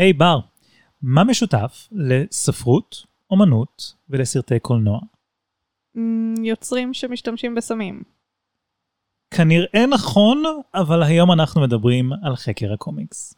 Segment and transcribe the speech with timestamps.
[0.00, 0.38] היי בר,
[1.02, 2.96] מה משותף לספרות,
[3.30, 4.98] אומנות ולסרטי קולנוע?
[5.96, 8.02] אמ, יוצרים שמשתמשים בסמים.
[9.36, 10.42] כנראה נכון,
[10.74, 13.34] אבל היום אנחנו מדברים על חקר הקומיקס.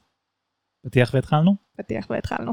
[0.83, 1.57] פתיח והתחלנו?
[1.77, 2.53] פתיח והתחלנו.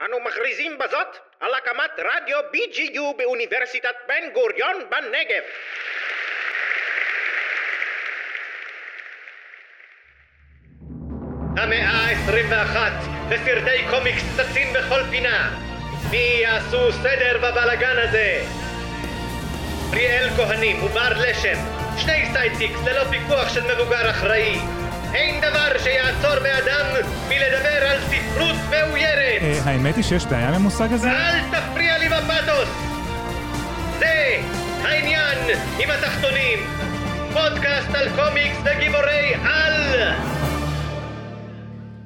[0.00, 5.44] אנו מכריזים בזאת על הקמת רדיו BGU באוניברסיטת בן גוריון בנגב.
[11.56, 12.76] המאה ה-21
[13.28, 15.50] וסרטי קומיקס צצים בכל פינה.
[16.10, 18.40] מי יעשו סדר בבלגן הזה?
[19.92, 21.58] אריאל כהנים ובר לשם,
[21.96, 24.58] שני sidekicks ללא פיקוח של מבוגר אחראי.
[25.14, 26.86] אין דבר שיעצור בעדם
[27.28, 29.42] מלדבר על ספרות מאוירת.
[29.42, 31.08] אה, האמת היא שיש בעיה עם המושג הזה?
[31.08, 32.68] ואל תפריע לי בפתוס!
[33.98, 34.36] זה
[34.82, 35.38] העניין
[35.78, 36.58] עם התחתונים.
[37.32, 40.14] פודקאסט על קומיקס וגיבורי על!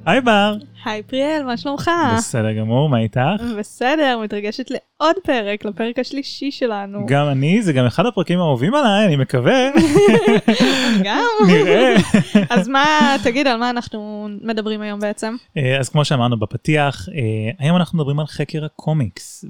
[0.09, 0.55] היי בר.
[0.85, 1.91] היי פריאל, מה שלומך?
[2.17, 3.19] בסדר גמור, מה איתך?
[3.59, 7.05] בסדר, מתרגשת לעוד פרק, לפרק השלישי שלנו.
[7.07, 9.69] גם אני, זה גם אחד הפרקים האהובים עליי, אני מקווה.
[11.05, 11.23] גם?
[11.47, 11.95] נראה.
[12.49, 15.35] אז מה, תגיד, על מה אנחנו מדברים היום בעצם?
[15.57, 19.45] אה, אז כמו שאמרנו בפתיח, אה, היום אנחנו מדברים על חקר הקומיקס,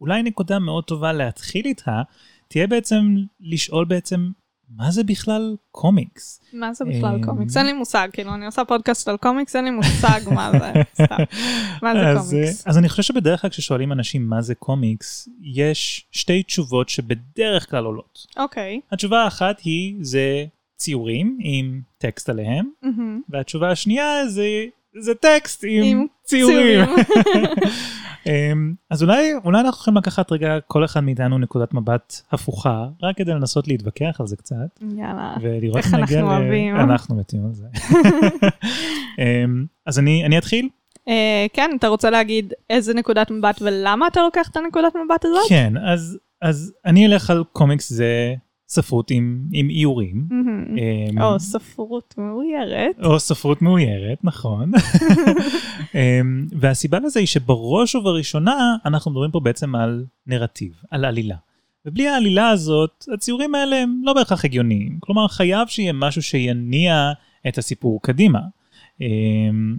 [0.00, 2.02] ואולי נקודה מאוד טובה להתחיל איתה,
[2.48, 4.28] תהיה בעצם לשאול בעצם,
[4.76, 6.40] מה זה בכלל קומיקס?
[6.52, 7.56] מה זה בכלל אה, קומיקס?
[7.56, 11.16] אין לי מושג, כאילו, אני עושה פודקאסט על קומיקס, אין לי מושג מה זה, סתם.
[11.82, 12.66] מה זה אז, קומיקס?
[12.66, 17.70] אה, אז אני חושב שבדרך כלל כששואלים אנשים מה זה קומיקס, יש שתי תשובות שבדרך
[17.70, 18.26] כלל עולות.
[18.36, 18.80] אוקיי.
[18.92, 20.44] התשובה האחת היא, זה
[20.76, 22.70] ציורים עם טקסט עליהם.
[23.28, 24.46] והתשובה השנייה זה,
[25.00, 26.84] זה טקסט עם, עם ציורים.
[28.26, 33.16] אמ, אז אולי, אולי אנחנו יכולים לקחת רגע כל אחד מאיתנו נקודת מבט הפוכה, רק
[33.16, 34.56] כדי לנסות להתווכח על זה קצת,
[34.96, 35.34] יאללה.
[35.42, 36.76] ולראות איך אנחנו ל- אוהבים.
[36.76, 37.66] אנחנו מתים על זה.
[39.18, 40.68] אמ, אז אני, אני אתחיל?
[41.08, 45.48] אה, כן, אתה רוצה להגיד איזה נקודת מבט ולמה אתה לוקח את הנקודת מבט הזאת?
[45.48, 48.34] כן, אז, אז אני אלך על קומיקס זה
[48.68, 50.26] ספרות עם, עם איורים.
[50.30, 50.78] מהמם.
[50.78, 53.04] אמ, או ספרות מאוירת.
[53.04, 54.70] או ספרות מאוירת, נכון.
[55.94, 61.36] אמ, והסיבה לזה היא שבראש ובראשונה אנחנו מדברים פה בעצם על נרטיב, על עלילה.
[61.86, 64.98] ובלי העלילה הזאת, הציורים האלה הם לא בהכרח הגיוניים.
[65.00, 67.12] כלומר, חייב שיהיה משהו שיניע
[67.48, 68.40] את הסיפור קדימה.
[69.00, 69.76] אמ,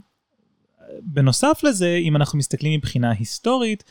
[1.02, 3.84] בנוסף לזה, אם אנחנו מסתכלים מבחינה היסטורית,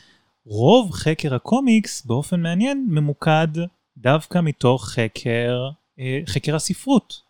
[0.45, 3.47] רוב חקר הקומיקס באופן מעניין ממוקד
[4.01, 7.21] דווקא מתוך חקר, אה, חקר הספרות.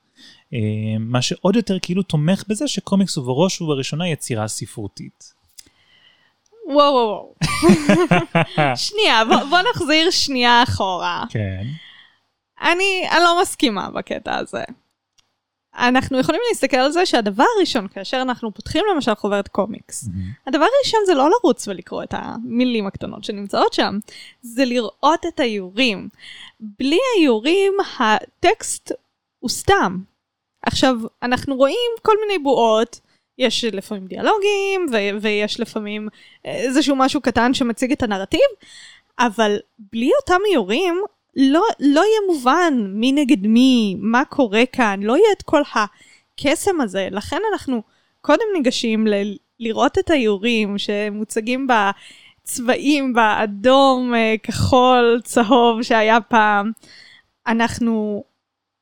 [0.54, 0.60] אה,
[1.00, 5.34] מה שעוד יותר כאילו תומך בזה שקומיקס הוא בראש ובראשונה יצירה ספרותית.
[6.68, 8.76] וואו וואו וואו.
[8.88, 11.24] שנייה, בוא, בוא נחזיר שנייה אחורה.
[11.30, 11.64] כן.
[12.62, 14.64] אני, אני לא מסכימה בקטע הזה.
[15.80, 20.10] אנחנו יכולים להסתכל על זה שהדבר הראשון, כאשר אנחנו פותחים למשל חוברת קומיקס,
[20.48, 23.98] הדבר הראשון זה לא לרוץ ולקרוא את המילים הקטנות שנמצאות שם,
[24.42, 26.10] זה לראות את האיורים.
[26.60, 28.92] בלי האיורים, הטקסט
[29.40, 29.98] הוא סתם.
[30.66, 33.00] עכשיו, אנחנו רואים כל מיני בועות,
[33.38, 36.08] יש לפעמים דיאלוגים, ו- ויש לפעמים
[36.46, 38.50] איזשהו משהו קטן שמציג את הנרטיב,
[39.20, 41.02] אבל בלי אותם איורים,
[41.36, 46.82] לא, לא יהיה מובן מי נגד מי, מה קורה כאן, לא יהיה את כל הקסם
[46.82, 47.08] הזה.
[47.12, 47.82] לכן אנחנו
[48.22, 56.72] קודם ניגשים ל- לראות את האיורים שמוצגים בצבעים, באדום, אה, כחול, צהוב שהיה פעם.
[57.48, 58.24] אנחנו,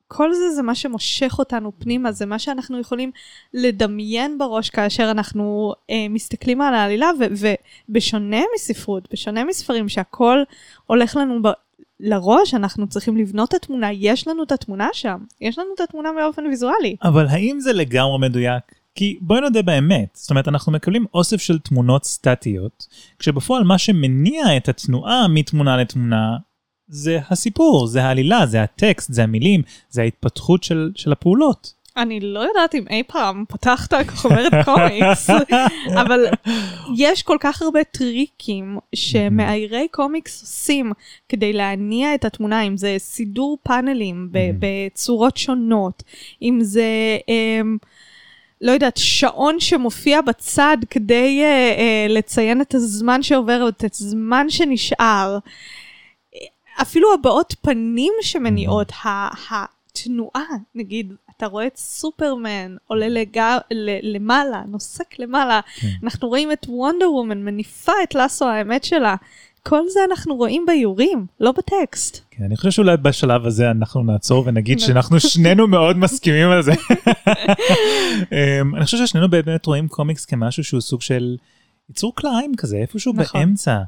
[0.08, 3.10] כל זה זה מה שמושך אותנו פנימה, זה מה שאנחנו יכולים
[3.54, 7.10] לדמיין בראש כאשר אנחנו אה, מסתכלים על העלילה,
[7.88, 10.42] ובשונה מספרות, בשונה מספרים שהכל
[10.86, 11.67] הולך לנו ב-
[12.00, 16.08] לראש, אנחנו צריכים לבנות את התמונה, יש לנו את התמונה שם, יש לנו את התמונה
[16.16, 16.96] באופן ויזואלי.
[17.02, 18.62] אבל האם זה לגמרי מדויק?
[18.94, 22.86] כי בואי נודה באמת, זאת אומרת אנחנו מקבלים אוסף של תמונות סטטיות,
[23.18, 26.36] כשבפועל מה שמניע את התנועה מתמונה לתמונה
[26.88, 31.72] זה הסיפור, זה העלילה, זה הטקסט, זה המילים, זה ההתפתחות של, של הפעולות.
[31.98, 35.30] אני לא יודעת אם אי פעם פתחת חוברת קומיקס,
[36.02, 36.26] אבל
[36.96, 40.92] יש כל כך הרבה טריקים שמאיירי קומיקס עושים
[41.28, 46.02] כדי להניע את התמונה, אם זה סידור פאנלים בצורות שונות,
[46.42, 46.84] אם זה...
[47.28, 47.76] אמ,
[48.60, 55.38] לא יודעת, שעון שמופיע בצד כדי uh, uh, לציין את הזמן שעובר, את הזמן שנשאר.
[56.82, 63.38] אפילו הבעות פנים שמניעות, ה- תנועה, נגיד, אתה רואה את סופרמן עולה לג...
[63.70, 64.16] ל...
[64.16, 65.88] למעלה, נוסק למעלה, כן.
[66.02, 69.16] אנחנו רואים את וונדר וומן מניפה את לאסו האמת שלה.
[69.62, 72.20] כל זה אנחנו רואים באיורים, לא בטקסט.
[72.30, 74.78] כן, אני חושב שאולי בשלב הזה אנחנו נעצור ונגיד.
[74.86, 76.72] שאנחנו שנינו מאוד מסכימים על זה.
[78.32, 81.36] אמ, אני חושב ששנינו באמת רואים קומיקס כמשהו שהוא סוג של
[81.90, 83.40] יצור כלאיים כזה, איפשהו נכון.
[83.40, 83.78] באמצע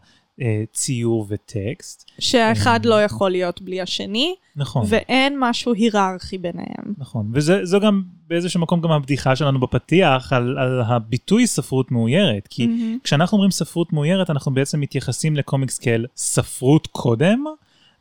[0.72, 2.10] ציור וטקסט.
[2.18, 4.84] שהאחד לא יכול להיות בלי השני, נכון.
[4.88, 6.94] ואין משהו היררכי ביניהם.
[6.98, 12.66] נכון, וזו גם באיזשהו מקום גם הבדיחה שלנו בפתיח על, על הביטוי ספרות מאוירת, כי
[12.66, 12.98] מהמם.
[13.04, 17.44] כשאנחנו אומרים ספרות מאוירת אנחנו בעצם מתייחסים לקומיקס כאל ספרות קודם,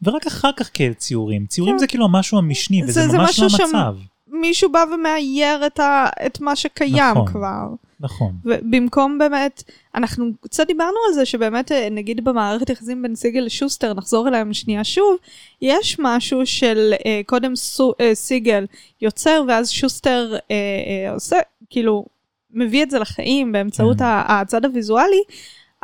[0.03, 1.45] ורק אחר כך כאל ציורים.
[1.45, 1.80] ציורים כן.
[1.80, 3.95] זה כאילו המשהו המשני, וזה זה- זה ממש לא משהו שם- המצב.
[4.31, 6.07] מישהו בא ומאייר את, ה...
[6.25, 7.27] את מה שקיים נכון.
[7.27, 7.67] כבר.
[7.99, 9.63] נכון, ובמקום באמת,
[9.95, 14.53] אנחנו קצת דיברנו על זה שבאמת, אה, נגיד במערכת יחסים בין סיגל לשוסטר, נחזור אליהם
[14.53, 15.17] שנייה שוב,
[15.61, 18.65] יש משהו של אה, קודם סו, אה, סיגל
[19.01, 21.37] יוצר ואז שוסטר אה, אה, עושה,
[21.69, 22.05] כאילו,
[22.51, 24.05] מביא את זה לחיים באמצעות כן.
[24.07, 25.23] הצד הוויזואלי,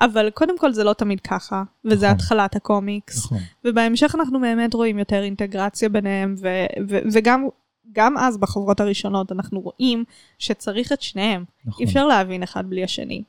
[0.01, 2.15] אבל קודם כל זה לא תמיד ככה, וזה נכון.
[2.15, 3.25] התחלת הקומיקס.
[3.25, 3.37] נכון.
[3.65, 7.47] ובהמשך אנחנו באמת רואים יותר אינטגרציה ביניהם, ו- ו- וגם
[7.93, 10.03] גם אז בחוברות הראשונות אנחנו רואים
[10.39, 11.43] שצריך את שניהם.
[11.65, 11.79] נכון.
[11.83, 13.23] אי אפשר להבין אחד בלי השני.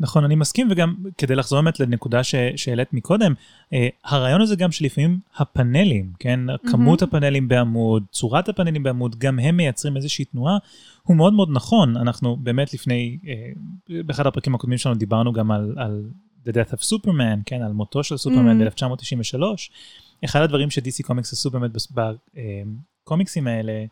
[0.00, 3.34] נכון, אני מסכים, וגם כדי לחזור באמת לנקודה ש- שהעלית מקודם,
[3.72, 6.40] אה, הרעיון הזה גם שלפעמים הפאנלים, כן,
[6.70, 10.58] כמות הפאנלים בעמוד, צורת הפאנלים בעמוד, גם הם מייצרים איזושהי תנועה,
[11.02, 11.96] הוא מאוד מאוד נכון.
[11.96, 13.50] אנחנו באמת לפני, אה,
[14.06, 16.02] באחד הפרקים הקודמים שלנו דיברנו גם על, על
[16.46, 18.64] The Death of Superman, כן, על מותו של סופרמן Mm.
[18.64, 19.42] ב-1993.
[20.24, 21.70] אחד הדברים ש-DC קומיקס עשו באמת
[23.08, 23.84] בקומיקסים האלה,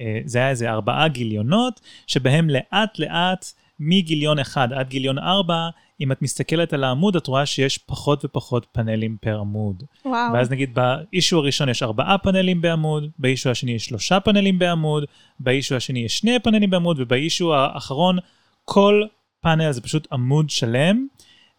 [0.00, 5.68] אה, זה היה איזה ארבעה גיליונות, שבהם לאט לאט, מגיליון אחד עד גיליון ארבע,
[6.00, 9.82] אם את מסתכלת על העמוד, את רואה שיש פחות ופחות פאנלים פר עמוד.
[10.04, 10.32] וואו.
[10.34, 15.04] ואז נגיד באישו הראשון יש ארבעה פאנלים בעמוד, באישו השני יש שלושה פאנלים בעמוד,
[15.40, 18.18] באישו השני יש שני פאנלים בעמוד, ובאישו האחרון
[18.64, 19.02] כל
[19.40, 21.06] פאנל זה פשוט עמוד שלם,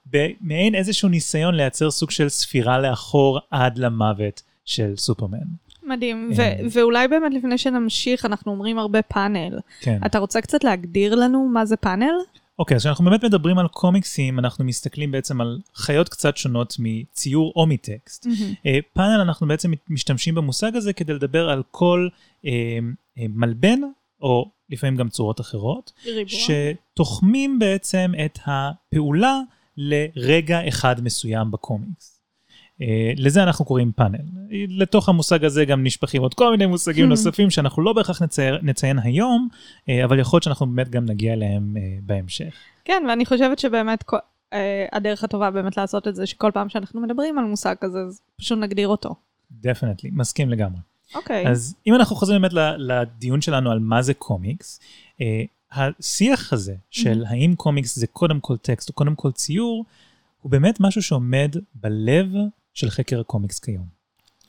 [0.05, 5.66] במעין איזשהו ניסיון לייצר סוג של ספירה לאחור עד למוות של סופרמן.
[5.87, 6.29] מדהים.
[6.39, 6.53] אה.
[6.65, 9.59] ו- ואולי באמת לפני שנמשיך, אנחנו אומרים הרבה פאנל.
[9.81, 9.99] כן.
[10.05, 12.13] אתה רוצה קצת להגדיר לנו מה זה פאנל?
[12.59, 17.53] אוקיי, אז כשאנחנו באמת מדברים על קומיקסים, אנחנו מסתכלים בעצם על חיות קצת שונות מציור
[17.55, 18.27] או מטקסט.
[18.65, 22.07] אה, פאנל אנחנו בעצם משתמשים במושג הזה כדי לדבר על כל
[22.45, 22.51] אה,
[23.19, 23.79] אה, מלבן,
[24.21, 26.39] או לפעמים גם צורות אחרות, ריבוע.
[26.93, 29.39] שתוחמים בעצם את הפעולה
[29.77, 32.16] לרגע אחד מסוים בקומיקס.
[32.81, 34.19] אה, לזה אנחנו קוראים פאנל.
[34.67, 37.09] לתוך המושג הזה גם נשפכים עוד כל מיני מושגים.
[37.09, 39.47] נוספים שאנחנו לא בהכרח נצייר, נציין היום,
[39.89, 42.55] אה, אבל יכול להיות שאנחנו באמת גם נגיע אליהם אה, בהמשך.
[42.85, 44.03] כן, ואני חושבת שבאמת
[44.53, 48.21] אה, הדרך הטובה באמת לעשות את זה, שכל פעם שאנחנו מדברים על מושג כזה, אז
[48.37, 49.15] פשוט נגדיר אותו.
[49.51, 50.79] definitely, מסכים לגמרי.
[51.15, 51.47] אוקיי.
[51.47, 54.79] אז אם אנחנו חוזרים באמת לדיון שלנו על מה זה קומיקס,
[55.21, 57.29] אה, השיח הזה של Mhm.
[57.29, 59.85] האם קומיקס זה קודם כל טקסט או קודם כל ציור,
[60.41, 62.27] הוא באמת משהו שעומד בלב
[62.77, 63.85] של חקר הקומיקס כיום.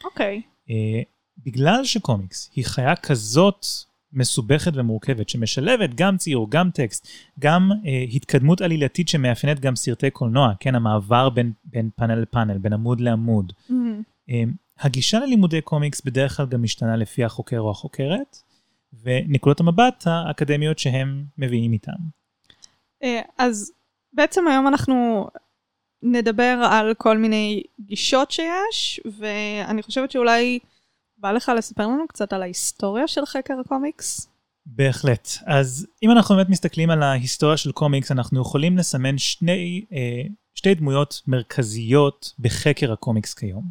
[0.04, 0.42] אוקיי.
[0.70, 1.02] אה,
[1.46, 3.66] בגלל שקומיקס היא חיה כזאת
[4.12, 7.08] מסובכת ומורכבת, שמשלבת גם ציור, גם טקסט,
[7.38, 12.72] גם אה, התקדמות עלילתית שמאפיינת גם סרטי קולנוע, כן, המעבר בין, בין פאנל לפאנל, בין
[12.72, 13.52] עמוד לעמוד.
[13.68, 14.02] מהמם.
[14.30, 14.42] אה,
[14.80, 18.36] הגישה ללימודי קומיקס בדרך כלל גם משתנה לפי החוקר או החוקרת,
[19.02, 21.92] ונקודות המבט האקדמיות שהם מביאים איתם.
[23.02, 23.72] אה, אז
[24.12, 25.26] בעצם היום אנחנו
[26.02, 30.58] נדבר על כל מיני גישות שיש, ואני חושבת שאולי
[31.18, 34.28] בא לך לספר לנו קצת על ההיסטוריה של חקר הקומיקס?
[34.66, 35.28] בהחלט.
[35.46, 40.22] אז אם אנחנו באמת מסתכלים על ההיסטוריה של קומיקס, אנחנו יכולים לסמן שני, אה,
[40.54, 43.64] שתי דמויות מרכזיות בחקר הקומיקס כיום.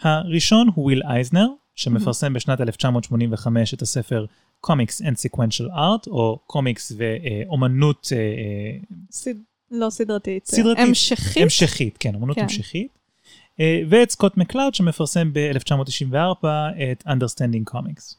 [0.00, 4.26] הראשון הוא וויל אייזנר, שמפרסם בשנת 1985 את הספר
[4.66, 9.34] Comics and Sequential Art, או קומיקס ואומנות אה, אה, סד...
[9.70, 10.46] לא סדרתית.
[10.46, 10.84] סדרתית.
[10.86, 11.42] המשכית?
[11.42, 12.42] המשכית, כן, אומנות כן.
[12.42, 12.98] המשכית.
[13.60, 16.46] אה, ואת סקוט מקלאוד שמפרסם ב-1994
[16.92, 18.14] את Understanding Comics.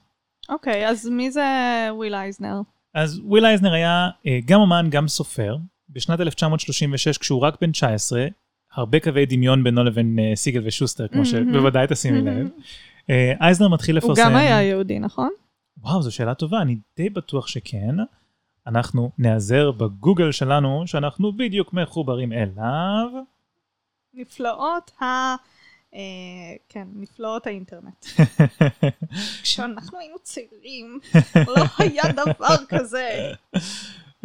[0.49, 1.43] אוקיי, אז מי זה
[1.91, 2.61] וויל אייזנר?
[2.93, 5.57] אז וויל אייזנר היה אה, גם אומן, גם סופר.
[5.89, 8.27] בשנת 1936, כשהוא רק בן 19,
[8.73, 11.53] הרבה קווי דמיון בינו לבין אה, סיגל ושוסטר, כמו מהמם.
[11.53, 12.47] שבוודאי תשימי לב.
[13.09, 14.21] אה, אייזנר מתחיל לפרסם...
[14.21, 15.29] הוא גם היה יהודי, נכון?
[15.77, 17.95] וואו, זו שאלה טובה, אני די בטוח שכן.
[18.67, 23.07] אנחנו נעזר בגוגל שלנו, שאנחנו בדיוק מחוברים אליו.
[24.13, 25.05] נפלאות ה...
[25.95, 25.99] אה,
[26.69, 28.05] כן, נפלאות האינטרנט.
[29.43, 30.99] כשאנחנו היינו צעירים,
[31.47, 33.31] לא היה דבר כזה.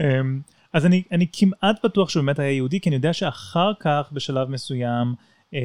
[0.00, 0.40] אמ,
[0.72, 4.48] אז אני, אני כמעט בטוח שהוא באמת היה יהודי, כי אני יודע שאחר כך, בשלב
[4.48, 5.14] מסוים,
[5.52, 5.58] אמ,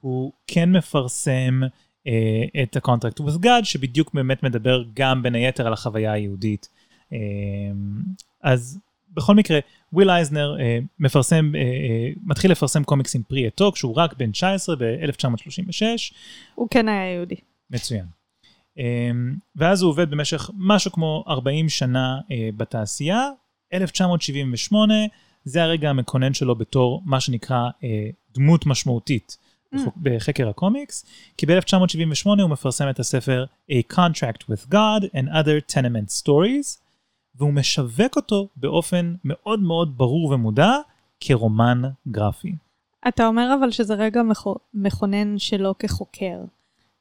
[0.00, 1.60] הוא כן מפרסם
[2.06, 6.68] אה, את ה-Contract with God, שבדיוק באמת מדבר גם בין היתר על החוויה היהודית.
[7.12, 7.18] אה,
[8.42, 8.78] אז
[9.14, 9.58] בכל מקרה,
[9.92, 14.76] וויל אייזנר אה, מפרסם, אה, אה, מתחיל לפרסם קומיקסים פרי עטו כשהוא רק בן 19
[14.76, 15.82] ב-1936.
[16.54, 17.36] הוא כן היה יהודי.
[17.70, 18.04] מצוין.
[18.78, 19.10] אה,
[19.56, 23.30] ואז הוא עובד במשך משהו כמו 40 שנה אה, בתעשייה.
[23.72, 24.94] 1978
[25.44, 27.88] זה הרגע המקונן שלו בתור מה שנקרא אה,
[28.34, 29.36] דמות משמעותית
[29.74, 29.78] Mm.
[30.02, 31.04] בחקר הקומיקס,
[31.36, 36.78] כי ב-1978 הוא מפרסם את הספר A Contract with God and Other Tenement Stories,
[37.38, 40.72] והוא משווק אותו באופן מאוד מאוד ברור ומודע
[41.20, 42.52] כרומן גרפי.
[43.08, 46.38] אתה אומר אבל שזה רגע מכו- מכונן שלו כחוקר.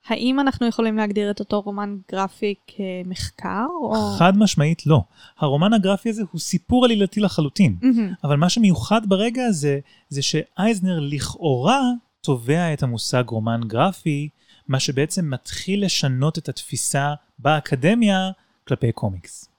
[0.07, 3.65] האם אנחנו יכולים להגדיר את אותו רומן גרפי כמחקר?
[3.81, 3.93] או...
[4.17, 5.01] חד משמעית לא.
[5.39, 7.75] הרומן הגרפי הזה הוא סיפור עלילתי לחלוטין.
[7.81, 8.13] מהמם.
[8.23, 11.81] אבל מה שמיוחד ברגע הזה, זה שאייזנר לכאורה
[12.21, 14.29] תובע את המושג רומן גרפי,
[14.67, 18.31] מה שבעצם מתחיל לשנות את התפיסה באקדמיה
[18.67, 19.49] כלפי קומיקס.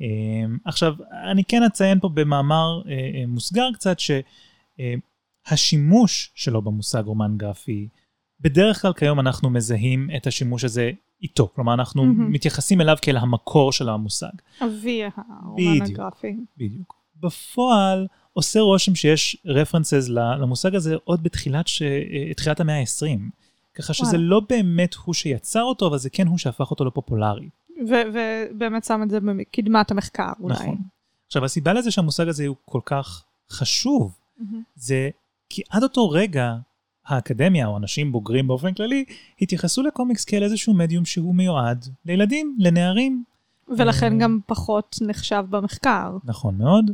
[0.00, 0.06] אה,
[0.64, 0.94] עכשיו,
[1.30, 3.96] אני כן אציין פה במאמר אה, אה, מוסגר קצת,
[5.46, 7.88] שהשימוש שלו במושג רומן גרפי,
[8.40, 10.90] בדרך כלל כיום אנחנו מזהים את השימוש הזה
[11.22, 12.32] איתו, כלומר אנחנו מהמם.
[12.32, 14.32] מתייחסים אליו כאל המקור של המושג.
[14.62, 15.98] אבי הרומן בדיוק.
[15.98, 16.36] הגרפי.
[16.56, 16.94] בדיוק.
[17.20, 21.82] בפועל עושה רושם שיש רפרנסס למושג הזה עוד בתחילת ש...
[21.82, 23.20] אה, המאה ה-20.
[23.74, 24.22] ככה שזה וואלה.
[24.22, 27.48] לא באמת הוא שיצר אותו, אבל זה כן הוא שהפך אותו לפופולרי.
[27.88, 30.54] ובאמת שם את זה בקדמת המחקר אולי.
[30.54, 30.76] נכון.
[31.26, 34.62] עכשיו, הסיבה לזה שהמושג הזה הוא כל כך חשוב, מהמם.
[34.76, 35.10] זה
[35.48, 36.54] כי עד אותו רגע,
[37.06, 39.04] האקדמיה, או אנשים בוגרים באופן כללי,
[39.40, 43.24] התייחסו לקומיקס כאל איזשהו מדיום שהוא מיועד לילדים, לנערים,
[43.68, 44.18] ולכן אה.
[44.18, 46.16] גם פחות נחשב במחקר.
[46.24, 46.90] נכון מאוד,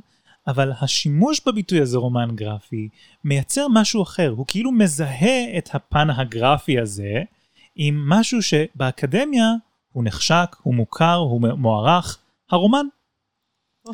[0.46, 2.88] אבל השימוש בביטוי הזה רומן גרפי
[3.24, 7.22] מייצר משהו אחר, הוא כאילו מזהה את הפן הגרפי הזה
[7.76, 9.52] עם משהו שבאקדמיה
[9.92, 12.18] הוא נחשק, הוא מוכר, הוא מוערך,
[12.50, 12.86] הרומן.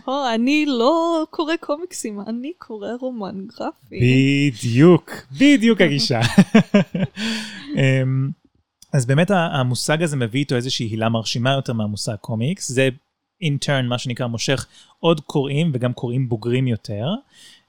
[0.06, 4.00] או, אני לא קורא קומיקסים, אני קורא רומן גרפי.
[4.50, 6.20] בדיוק, בדיוק הגישה.
[7.76, 8.30] אמ,
[8.92, 12.88] אז באמת המושג הזה מביא איתו איזושהי הילה מרשימה יותר מהמושג קומיקס, זה
[13.40, 14.66] אינטרן מה שנקרא מושך
[14.98, 17.06] עוד קוראים וגם קוראים בוגרים יותר.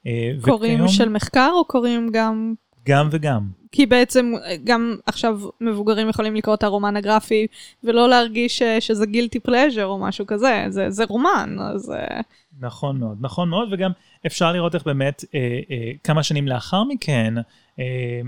[0.06, 2.54] אה, קוראים וכיום- של מחקר או קוראים גם...
[2.88, 3.48] גם וגם.
[3.72, 7.46] כי בעצם אה, גם עכשיו מבוגרים יכולים לקרוא את הרומן הגרפי
[7.84, 11.90] ולא להרגיש ש- שזה גילטי פלז'ר או משהו כזה, זה, זה רומן, אז...
[11.90, 12.20] אה,
[12.60, 13.90] נכון מאוד, נכון מאוד, וגם
[14.26, 17.34] אפשר לראות איך באמת אה, אה, כמה שנים לאחר מכן,
[17.78, 18.20] אה,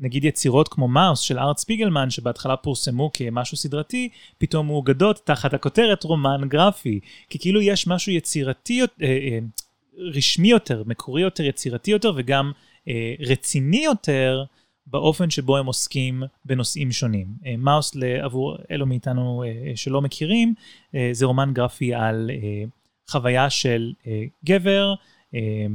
[0.00, 6.04] נגיד יצירות כמו מאוס של ארט ספיגלמן, שבהתחלה פורסמו כמשהו סדרתי, פתאום מאוגדות תחת הכותרת
[6.04, 7.00] רומן גרפי.
[7.30, 9.38] כי כאילו יש משהו יצירתי, אה, אה,
[9.98, 12.52] רשמי יותר, מקורי יותר, יצירתי יותר, וגם אה,
[13.20, 14.44] רציני יותר.
[14.86, 17.26] באופן שבו הם עוסקים בנושאים שונים.
[17.46, 20.54] אה, מאוס, עבור אלו מאיתנו אה, שלא מכירים,
[20.94, 22.64] אה, זה רומן גרפי על אה,
[23.10, 24.94] חוויה של אה, גבר
[25.34, 25.66] אה,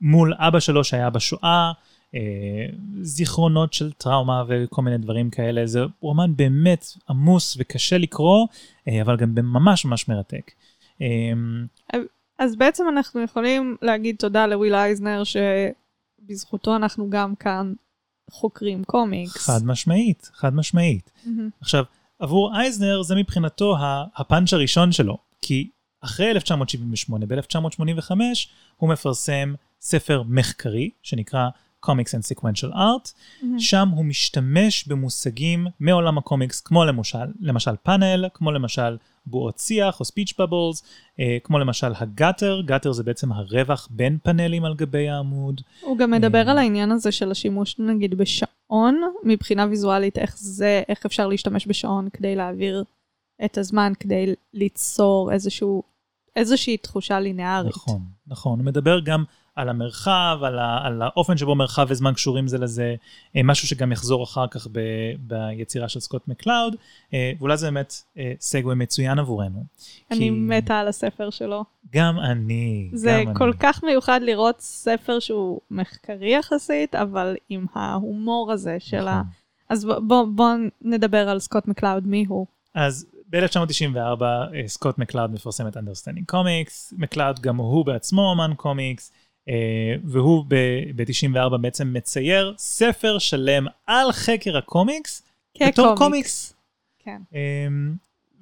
[0.00, 1.72] מול אבא שלו שהיה בשואה,
[2.14, 2.66] אה,
[3.00, 5.66] זיכרונות של טראומה וכל מיני דברים כאלה.
[5.66, 8.46] זה רומן באמת עמוס וקשה לקרוא,
[8.88, 10.50] אה, אבל גם ממש ממש מרתק.
[11.02, 11.98] אה,
[12.38, 15.22] אז בעצם אנחנו יכולים להגיד תודה לוויל אייזנר,
[16.20, 17.72] שבזכותו אנחנו גם כאן
[18.30, 19.46] חוקרים קומיקס.
[19.46, 21.10] חד משמעית, חד משמעית.
[21.24, 21.50] מהמם.
[21.60, 21.84] עכשיו,
[22.18, 23.76] עבור אייזנר זה מבחינתו
[24.16, 25.70] הפאנץ' הראשון שלו, כי
[26.00, 28.10] אחרי 1978, ב-1985,
[28.76, 31.48] הוא מפרסם ספר מחקרי שנקרא
[31.86, 33.58] Comics and Sequential Art, מהמם.
[33.58, 40.04] שם הוא משתמש במושגים מעולם הקומיקס, כמו למשל, למשל פאנל, כמו למשל בועות שיח או
[40.04, 40.84] speech bubbles,
[41.20, 45.60] אה, כמו למשל הגאטר, גאטר זה בעצם הרווח בין פאנלים על גבי העמוד.
[45.80, 46.50] הוא גם מדבר אה.
[46.50, 52.08] על העניין הזה של השימוש נגיד בשעון, מבחינה ויזואלית, איך זה, איך אפשר להשתמש בשעון
[52.12, 52.84] כדי להעביר
[53.44, 55.82] את הזמן, כדי ליצור איזשהו,
[56.36, 57.76] איזושהי תחושה לינארית.
[57.76, 58.58] נכון, נכון.
[58.58, 59.24] הוא מדבר גם
[59.58, 62.94] על המרחב, על, ה, על האופן שבו מרחב וזמן קשורים זה לזה,
[63.36, 64.80] אה, משהו שגם יחזור אחר כך ב,
[65.18, 66.76] ביצירה של סקוט מקלאוד,
[67.14, 69.64] אה, ואולי זה באמת אה, segue מצוין עבורנו.
[70.10, 71.64] אני הכי מתה על הספר שלו.
[71.92, 73.58] גם אני, זה גם כל אני.
[73.60, 79.20] כך מיוחד לראות ספר שהוא מחקרי יחסית, אבל עם ההומור הזה של ה...
[79.20, 79.32] נכון.
[79.68, 80.50] אז בוא, בוא, בוא
[80.82, 82.46] נדבר על סקוט מקלאוד, מי הוא?
[82.74, 89.12] אז ב-1994 אה, סקוט מקלאוד מפרסם את Understanding Comics, מקלאוד גם הוא בעצמו אמן קומיקס,
[90.04, 95.22] והוא ב-94 בעצם מצייר ספר שלם על חקר הקומיקס,
[95.62, 96.54] בתור קומיקס.
[96.98, 97.20] כן.
[97.32, 97.94] אמ,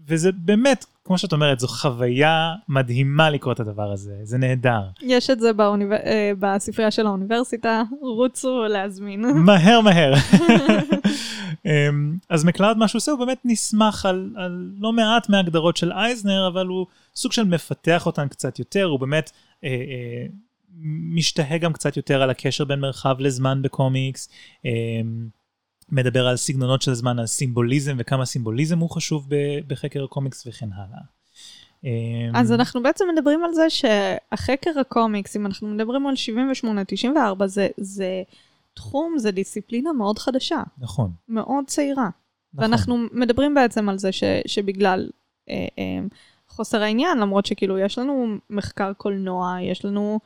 [0.09, 4.81] וזה באמת, כמו שאת אומרת, זו חוויה מדהימה לקרוא את הדבר הזה, זה נהדר.
[5.03, 5.93] יש את זה באוניב...
[5.93, 9.25] אה, בספרייה של האוניברסיטה, רוצו להזמין.
[9.45, 10.15] מהר מהר.
[12.29, 16.49] אז מקלאוד מה שהוא עושה הוא באמת נסמך על, על לא מעט מההגדרות של אייזנר
[16.49, 16.87] אבל הוא
[17.17, 19.31] סוג של מפתח אותן קצת יותר הוא באמת
[19.65, 20.27] אה, אה,
[21.15, 24.29] משתהה גם קצת יותר על הקשר בין מרחב לזמן בקומיקס.
[24.67, 24.71] אה,
[25.89, 29.29] מדבר על סגנונות של זמן, על סימבוליזם וכמה סימבוליזם הוא חשוב
[29.67, 31.01] בחקר הקומיקס וכן הלאה.
[31.85, 36.15] אמ, אז אנחנו בעצם מדברים על זה שהחקר הקומיקס, אם אנחנו מדברים על
[37.43, 38.23] 78-94, זה, זה
[38.75, 40.63] תחום, זה דיסציפלינה מאוד חדשה.
[40.79, 41.11] נכון.
[41.29, 42.09] מאוד צעירה.
[42.55, 42.65] נכון.
[42.65, 45.11] ואנחנו מדברים בעצם על זה ש, שבגלל
[45.49, 46.07] אה, אה,
[46.49, 50.21] חוסר העניין, למרות שכאילו יש לנו מחקר קולנוע, יש לנו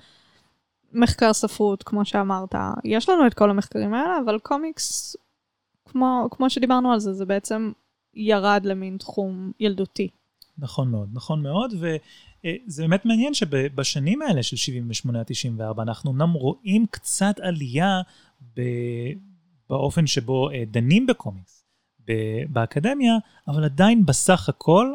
[0.93, 2.55] מחקר ספרות, כמו שאמרת,
[2.85, 5.17] יש לנו את כל המחקרים האלה, אבל קומיקס,
[5.85, 7.73] כמו, כמו שדיברנו על זה, זה בעצם
[8.15, 10.09] ירד למין תחום ילדותי.
[10.59, 16.87] נכון מאוד, נכון מאוד, וזה באמת מעניין שבשנים האלה של 78 94 אנחנו אמנם רואים
[16.91, 18.01] קצת עלייה
[19.71, 21.65] באופן שבו אה, דנים בקומיקס
[22.49, 23.13] באקדמיה,
[23.49, 24.95] אבל עדיין בסך הכל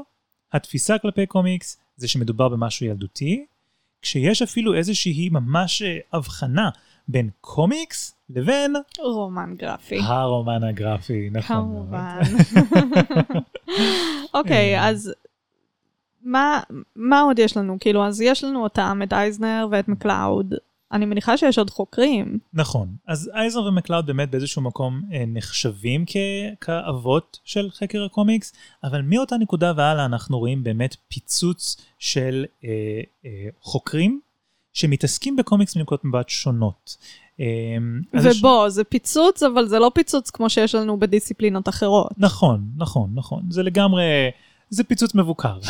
[0.54, 3.46] התפיסה כלפי קומיקס זה שמדובר במשהו ילדותי,
[4.06, 6.70] כשיש אפילו איזושהי ממש אה, הבחנה
[7.08, 8.76] בין קומיקס לבין...
[9.00, 10.00] רומן גרפי.
[10.00, 11.56] הרומן הגרפי, נכון.
[11.56, 12.20] כמובן.
[14.34, 14.90] אוקיי, אה.
[14.90, 15.14] אז
[16.24, 16.60] מה,
[16.96, 17.78] מה עוד יש לנו?
[17.80, 20.54] כאילו, אז יש לנו אותם, את אייזנר ואת מקלאוד.
[20.92, 22.40] אני מניחה שיש עוד חוקרים.
[22.54, 22.88] נכון.
[23.08, 26.16] אז אייזנר ומקלאוד באמת באיזשהו מקום אה, נחשבים כ-
[26.62, 32.70] כאבות של חקר הקומיקס, אבל מאותה נקודה והלאה אנחנו רואים באמת פיצוץ של אה,
[33.26, 33.30] אה,
[33.62, 34.20] חוקרים
[34.74, 36.98] שמתעסקים בקומיקס מנקודות מבט שונות.
[37.40, 37.46] אה,
[38.14, 42.12] ובוא, זה פיצוץ, אבל זה לא פיצוץ כמו שיש לנו בדיסציפלינות אחרות.
[42.18, 43.44] נכון, נכון, נכון.
[43.50, 44.04] זה לגמרי...
[44.70, 45.60] זה פיצוץ מבוקר.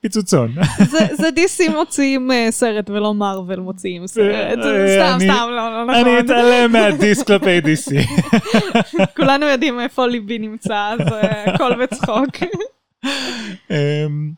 [0.00, 0.54] פיצוצון.
[1.12, 4.58] זה DC מוציאים אה, סרט ולא מרוויל מוציאים סרט.
[4.58, 5.94] סתם, סתם, לא, לא נכון.
[5.94, 8.08] אני אתעלם מהדיס כלפי DC.
[9.16, 12.28] כולנו יודעים איפה ליבי נמצא, אז אה, הכל בצחוק.
[13.70, 14.32] אמ,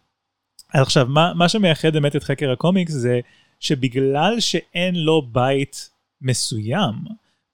[0.74, 3.20] עכשיו, מה שמייחד באמת את חקר הקומיקס זה
[3.60, 5.90] שבגלל שאין לו בית
[6.22, 6.94] מסוים,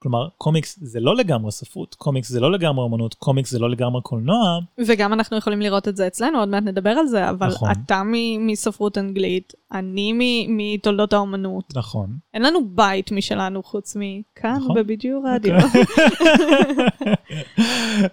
[0.06, 4.02] כלומר, קומיקס זה לא לגמרי ספרות, קומיקס זה לא לגמרי אמנות, קומיקס זה לא לגמרי
[4.02, 4.58] קולנוע.
[4.86, 7.70] וגם אנחנו יכולים לראות את זה אצלנו, עוד מעט נדבר על זה, אבל נכון.
[7.70, 8.02] אתה
[8.40, 10.12] מספרות אנגלית, אני
[10.48, 11.76] מתולדות האומנות.
[11.76, 12.18] נכון.
[12.34, 14.76] אין לנו בית משלנו חוץ מכאן נכון.
[14.76, 15.54] בבידיו רדיו.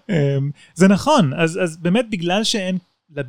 [0.09, 2.77] אמ, זה נכון, אז, אז באמת בגלל שאין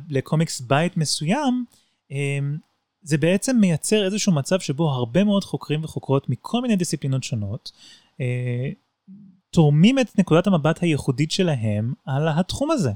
[0.09, 1.65] לקומיקס בית מסוים,
[2.11, 2.57] אמ,
[3.01, 7.71] זה בעצם מייצר איזשהו מצב שבו הרבה מאוד חוקרים וחוקרות מכל מיני דיסציפלינות שונות,
[9.49, 12.91] תורמים את נקודת המבט הייחודית שלהם על התחום הזה.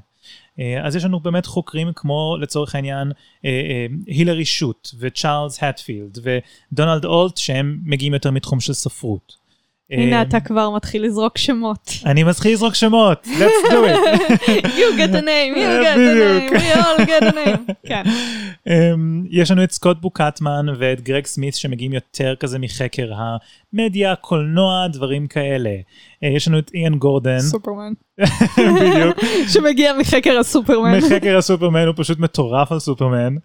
[0.60, 3.12] אה, אז יש לנו באמת חוקרים כמו לצורך העניין
[3.46, 9.49] אה, אה, הילרי שוט וצ'ארלס האטפילד ודונלד אולט שהם מגיעים יותר מתחום של ספרות.
[9.92, 11.92] הנה אה, אתה כבר מתחיל לזרוק שמות.
[12.06, 13.98] אני מתחיל לזרוק שמות, let's do it.
[14.80, 17.74] you get a name, you get a name, we all get a name.
[17.90, 18.04] כן.
[18.68, 24.88] אמ, יש לנו את סקוט בוקטמן ואת גרג סמית שמגיעים יותר כזה מחקר המדיה, קולנוע,
[24.88, 25.76] דברים כאלה.
[26.24, 27.40] אה, יש לנו את איאן גורדן.
[27.40, 27.94] סופרמן.
[28.80, 29.18] בדיוק.
[29.48, 30.98] שמגיע מחקר הסופרמן.
[30.98, 33.36] מחקר הסופרמן הוא פשוט מטורף על סופרמן.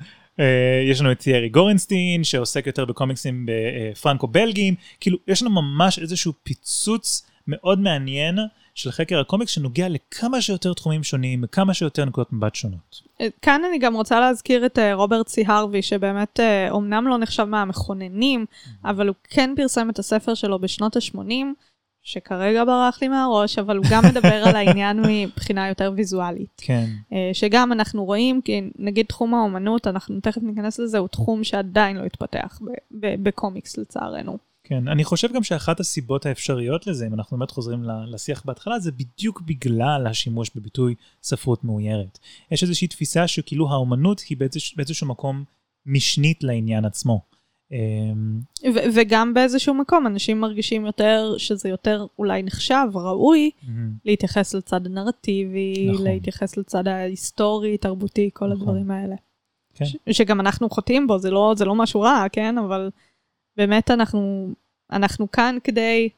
[0.41, 5.99] אה, יש לנו את תיארי גורנסטין שעוסק יותר בקומיקסים בפרנקו בלגים כאילו יש לנו ממש
[5.99, 8.39] איזשהו פיצוץ מאוד מעניין
[8.75, 13.03] של חקר הקומיקס שנוגע לכמה שיותר תחומים שונים כמה שיותר נקודות מבט שונות.
[13.21, 17.45] אה, כאן אני גם רוצה להזכיר את אה, רוברט סי הרווי שבאמת אומנם לא נחשב
[17.45, 18.91] מהמכוננים mm-hmm.
[18.91, 21.47] אבל הוא כן פרסם את הספר שלו בשנות ה-80.
[22.05, 26.63] שכרגע ברח לי מהראש, אבל הוא גם מדבר על העניין מבחינה יותר ויזואלית.
[26.65, 26.87] כן.
[27.13, 31.97] אה, שגם אנחנו רואים, כי נגיד תחום האומנות, אנחנו תכף ניכנס לזה, הוא תחום שעדיין
[31.97, 32.61] לא התפתח
[33.23, 34.39] בקומיקס לצערנו.
[34.65, 38.93] כן, אני חושב גם שאחת הסיבות האפשריות לזה, אם אנחנו באמת חוזרים לשיח בהתחלה, זה
[38.93, 42.19] בדיוק בגלל השימוש בביטוי ספרות מאוירת.
[42.51, 45.45] יש איזושהי תפיסה שכאילו האומנות היא באיזשה, באיזשהו מקום
[45.87, 47.21] משנית לעניין עצמו.
[47.73, 48.41] אמ,
[48.95, 53.69] וגם באיזשהו מקום אנשים מרגישים יותר שזה יותר אולי נחשב, ראוי, mm-hmm.
[54.05, 56.05] להתייחס לצד הנרטיבי, נכון.
[56.05, 58.59] להתייחס לצד ההיסטורי, תרבותי, כל נכון.
[58.61, 59.15] הדברים האלה.
[59.75, 59.85] כן.
[59.85, 62.59] ש- שגם אנחנו חוטאים בו, זה לא, זה לא משהו רע, כן?
[62.59, 62.91] אבל
[63.57, 64.49] באמת אנחנו,
[64.93, 66.09] אנחנו כאן כדי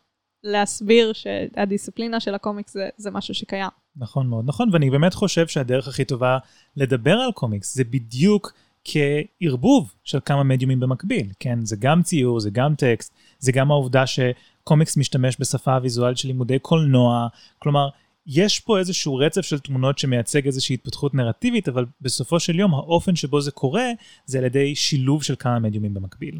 [0.44, 3.70] להסביר שהדיסציפלינה של הקומיקס זה, זה משהו שקיים.
[3.96, 6.38] נכון מאוד, נכון, ואני באמת חושב שהדרך הכי טובה
[6.76, 8.52] לדבר על קומיקס זה בדיוק
[8.87, 11.59] כערבוב של כמה מדיומים במקביל, כן?
[11.64, 16.59] זה גם ציור, זה גם טקסט, זה גם העובדה שקומיקס משתמש בשפה הוויזואלית של לימודי
[16.59, 17.88] קולנוע, כלומר,
[18.27, 23.16] יש פה איזשהו רצף של תמונות שמייצג איזושהי התפתחות נרטיבית, אבל בסופו של יום האופן
[23.16, 23.87] שבו זה קורה,
[24.27, 26.38] זה על ידי שילוב של כמה מדיומים במקביל.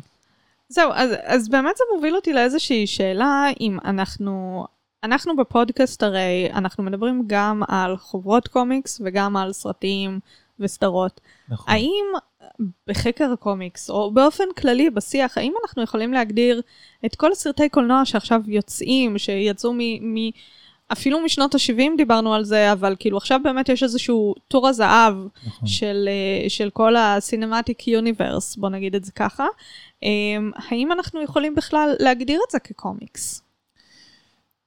[0.69, 4.67] זהו, אז, אז באמת זה מוביל אותי לאיזושהי שאלה אם אנחנו
[5.05, 10.21] אנחנו בפודקאסט הרי, אנחנו מדברים גם על חוברות קומיקס וגם על סרטים
[10.61, 11.21] וסדרות.
[11.49, 11.75] נכון.
[11.75, 12.05] האם
[12.87, 16.63] בחקר הקומיקס, או באופן כללי בשיח, האם אנחנו יכולים להגדיר
[17.07, 19.79] את כל הסרטי קולנוע שעכשיו יוצאים, שיצאו מ...
[20.15, 20.31] מ
[20.93, 25.15] אפילו משנות ה-70 דיברנו על זה, אבל כאילו עכשיו באמת יש איזשהו טור הזהב
[25.47, 25.69] נכון.
[25.69, 29.47] של, אה, של כל ה-Cinematic Universe, בוא נגיד את זה ככה.
[30.05, 30.09] אה,
[30.71, 33.43] האם אנחנו יכולים בכלל להגדיר את זה כקומיקס?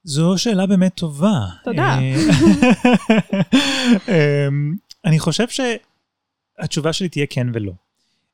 [0.03, 1.39] זו שאלה באמת טובה.
[1.63, 1.97] תודה.
[5.05, 7.71] אני חושב שהתשובה שלי תהיה כן ולא.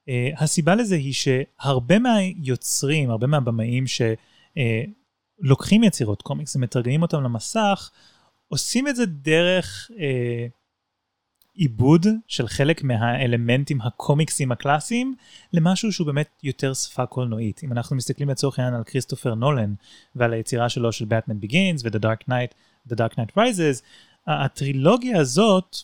[0.09, 7.91] אה, הסיבה לזה היא שהרבה מהיוצרים, הרבה מהבמאים שלוקחים יצירות קומיקס ומתרגמים אותם למסך,
[8.47, 10.47] עושים את זה דרך אה,
[11.53, 15.15] עיבוד של חלק מהאלמנטים הקומיקסיים הקלאסיים
[15.53, 17.63] למשהו שהוא באמת יותר שפה קולנועית.
[17.63, 19.73] אם אנחנו מסתכלים לצורך העניין על כריסטופר נולן
[20.15, 22.53] ועל היצירה שלו של Batman Begins ו-The Dark Knight,
[22.89, 23.83] The Dark Knight Rises,
[24.27, 25.77] הטרילוגיה הזאת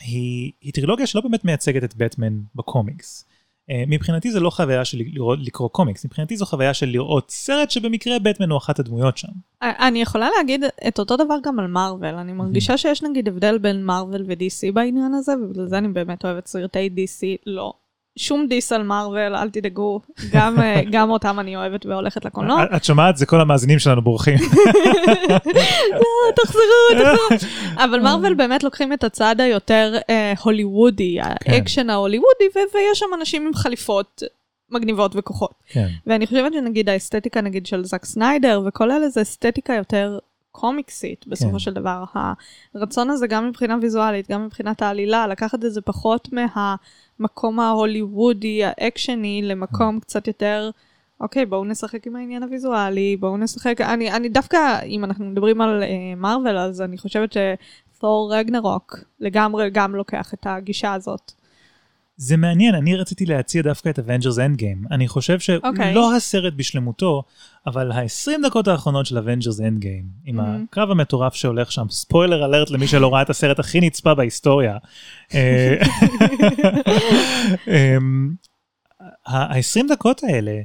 [0.00, 3.24] היא, היא טרילוגיה שלא באמת מייצגת את בטמן בקומיקס.
[3.70, 7.70] Uh, מבחינתי זה לא חוויה של לראות, לקרוא קומיקס, מבחינתי זו חוויה של לראות סרט
[7.70, 9.28] שבמקרה בטמן הוא אחת הדמויות שם.
[9.62, 13.84] אני יכולה להגיד את אותו דבר גם על מארוול, אני מרגישה שיש נגיד הבדל בין
[13.84, 17.72] מארוול ו-DC בעניין הזה, ובגלל זה אני באמת אוהבת סרטי DC, לא
[18.16, 20.00] שום diss על מארוול, אל תדאגו,
[20.32, 22.64] גם, אה, גם אותם אני אוהבת והולכת לקולנוע.
[22.76, 23.16] את שומעת?
[23.16, 24.38] זה כל המאזינים שלנו בורחים.
[26.00, 26.60] לא, תחזרו,
[27.00, 27.48] תחזרו.
[27.76, 33.54] אבל מארוול באמת לוקחים את הצד היותר אה, הוליוודי, האקשן ההוליוודי, ויש שם אנשים עם
[33.54, 34.22] חליפות
[34.70, 35.52] מגניבות וכוחות.
[35.68, 35.88] כן.
[36.06, 40.18] ואני חושבת שנגיד האסתטיקה נגיד של זאק סניידר וכל אלה זה אסתטיקה יותר
[40.56, 41.58] קומיקסית בסופו כן.
[41.58, 42.04] של דבר.
[42.74, 49.42] הרצון הזה גם מבחינה ויזואלית, גם מבחינת העלילה, לקחת את זה פחות מהמקום ההוליוודי, האקשני,
[49.44, 50.70] למקום קצת יותר,
[51.20, 55.82] אוקיי, בואו נשחק עם העניין הוויזואלי, בואו נשחק, אני, אני דווקא, אם אנחנו מדברים על
[56.16, 57.36] מארוול, uh, אז אני חושבת
[57.96, 61.32] שתור רגנרוק לגמרי גם לוקח את הגישה הזאת.
[62.16, 64.86] זה מעניין, אני רציתי להציע דווקא את Avengers Endgame.
[64.90, 65.94] אני חושב שלא אוקיי.
[65.94, 66.16] okay.
[66.16, 67.22] הסרט בשלמותו,
[67.66, 70.42] אבל ה-20 דקות האחרונות של Avengers Endgame, עם Mhm.
[70.70, 74.76] הקרב המטורף שהולך שם, ספוילר אלרט למי שלא ראה את הסרט הכי נצפה בהיסטוריה.
[75.34, 75.76] אה,
[77.68, 78.34] אמ,
[79.26, 80.60] ה-20 דקות האלה,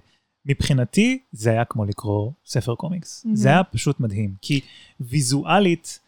[0.45, 3.25] מבחינתי זה היה כמו לקרוא ספר קומיקס.
[3.25, 3.29] Mhm.
[3.33, 4.59] זה היה פשוט מדהים, כי
[4.99, 5.99] ויזואלית,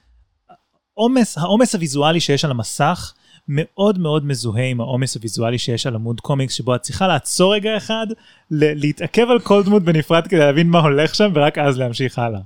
[1.37, 3.13] העומס הוויזואלי שיש על המסך,
[3.47, 7.77] מאוד מאוד מזוהה עם העומס הוויזואלי שיש על עמוד קומיקס, שבו את צריכה לעצור רגע
[7.77, 8.07] אחד,
[8.51, 12.39] להתעכב על כל דמות בנפרד כדי להבין מה הולך שם, ורק אז להמשיך הלאה.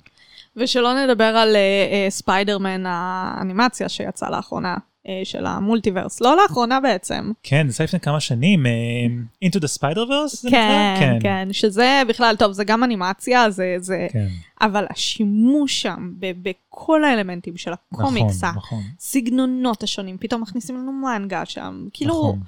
[0.56, 4.80] ושלא נדבר על uh, uh, ספיידרמן האנימציה שיצאה לאחרונה, uh,
[5.24, 6.22] של המולטיברס.
[6.22, 7.32] לא לאחרונה בעצם.
[7.44, 8.72] כן, זה לפני כמה שנים, אה,
[9.46, 10.28] Into the Spider-Verse?
[10.28, 11.20] זה כן, נקרא?
[11.20, 14.28] כן, שזה בכלל, טוב, זה גם אנימציה, זה, זה, כן,
[14.62, 20.92] אבל השימוש שם ב- בכל האלמנטים של הקומיקס, נכון, נכון, הסגנונות השונים, פתאום מכניסים לנו
[20.92, 22.40] מנגה שם, כאילו, נכון.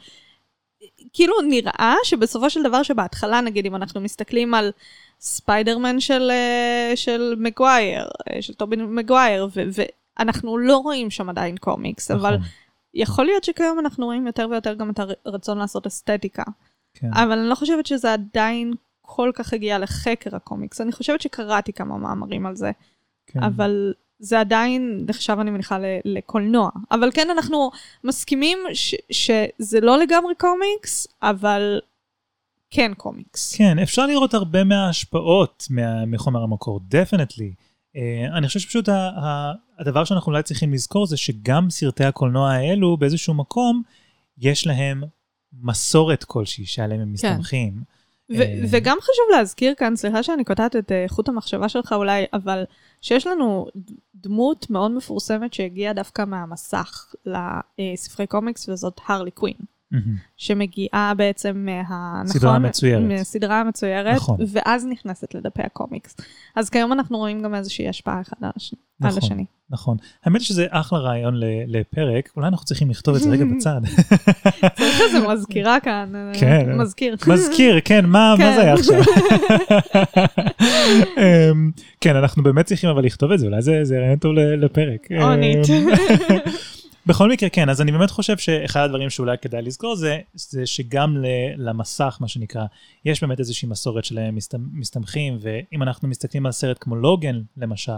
[1.14, 4.72] כאילו נראה שבסופו של דבר שבהתחלה, נגיד, אם אנחנו מסתכלים על
[5.20, 9.84] ספיידרמן של, אה, של מגווייר, אה, של טובי מגווייר, ו-
[10.20, 12.48] ואנחנו לא רואים שם עדיין קומיקס, אבל נכון,
[12.94, 16.44] יכול להיות שכיום אנחנו רואים יותר ויותר גם את הרצון לעשות אסתטיקה.
[16.94, 17.14] כן.
[17.14, 20.82] אבל אני לא חושבת שזה עדיין כל כך הגיע לחקר הקומיקס.
[20.82, 22.72] אני חושבת שקראתי כמה מאמרים על זה,
[23.28, 23.44] כן.
[23.44, 26.70] אבל זה עדיין נחשב, אני מניחה, לקולנוע.
[26.92, 27.72] אבל כן, אנחנו
[28.04, 31.80] מסכימים ש- שזה לא לגמרי קומיקס, אבל
[32.70, 33.56] כן קומיקס.
[33.58, 37.54] כן, אפשר לראות הרבה מההשפעות מה- מחומר המקור, definitely.
[38.00, 38.90] אה, אני חושב שפשוט
[39.80, 43.82] הדבר שאנחנו אולי צריכים לזכור זה שגם סרטי הקולנוע האלו באיזשהו מקום,
[44.38, 45.04] יש להם
[45.64, 47.84] מסורת כלשהי שעליהם הם מסתמכים.
[48.38, 52.26] ו- אה, וגם חשוב להזכיר כאן, סליחה שאני קוטעת את אה, חוט המחשבה שלך אולי,
[52.34, 52.64] אבל
[53.02, 53.68] שיש לנו
[54.16, 59.56] דמות מאוד מפורסמת שהגיעה דווקא מהמסך לספרי קומיקס, וזאת הרלי קווין.
[60.38, 62.22] שמגיעה בעצם מה...
[62.26, 62.66] סדרה נכון?
[62.66, 63.04] מצוירת.
[63.08, 64.38] מהסדרה המצוירת, נכון.
[64.48, 66.18] ואז נכנסת לדפי הקומיקס.
[66.56, 68.80] אז כיום אנחנו רואים גם איזושהי השפעה אחד על השני.
[69.02, 69.24] על נכון.
[69.24, 69.46] השני.
[69.70, 69.98] נכון.
[70.24, 71.34] האמת שזה אחלה רעיון
[71.68, 73.82] לפרק, אולי אנחנו צריכים לכתוב את זה רגע בצד.
[74.76, 76.78] צריך איזה מזכירה כאן, אה, כן.
[76.78, 77.16] מזכיר.
[77.28, 78.56] מזכיר, כן, מה, מה כן.
[78.56, 79.02] זה היה עכשיו?
[81.18, 81.72] אמ,
[82.02, 85.08] כן, אנחנו באמת צריכים אבל לכתוב את זה, אולי זה, זה רעיון טוב לפרק.
[85.22, 85.60] אונית.
[87.10, 91.18] בכל מקרה, כן, אז אני באמת חושב שאחד הדברים שאולי כדאי לזכור זה, זה שגם
[91.58, 92.66] למסך, מה שנקרא,
[93.06, 97.92] יש באמת איזושהי מסורת שלהם מסת- מסתמכים, ואם אנחנו מסתכלים על סרט כמו לוגן, למשל,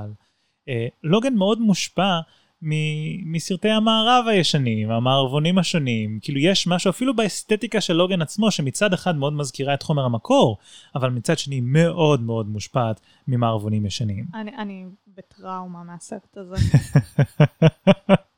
[0.69, 2.19] אה, לוגן מאוד מושפע
[2.61, 8.93] מ- מסרטי המערב הישנים, המערבונים השונים, כאילו יש משהו אפילו באסתטיקה של לוגן עצמו, שמצד
[8.93, 10.57] אחד מאוד מזכירה את חומר המקור,
[10.95, 14.25] אבל מצד שני מאוד מאוד מושפעת ממערבונים ישנים.
[14.33, 14.85] אני, אני
[15.17, 16.55] בטראומה מהסרט הזה.